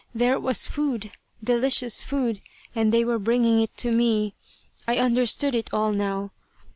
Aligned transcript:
There 0.15 0.39
was 0.39 0.65
food; 0.65 1.11
delicious 1.43 2.01
food! 2.01 2.41
And 2.73 2.91
they 2.91 3.05
were 3.05 3.19
bringing 3.19 3.61
it 3.61 3.77
to 3.77 3.91
me! 3.91 4.33
I 4.87 4.95
understood 4.97 5.53
it 5.53 5.69
all 5.71 5.91
now. 5.91 6.31